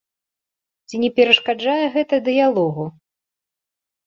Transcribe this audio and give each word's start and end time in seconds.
Ці 0.87 0.95
не 1.03 1.09
перашкаджае 1.19 1.75
гэта 1.99 2.15
дыялогу? 2.29 2.89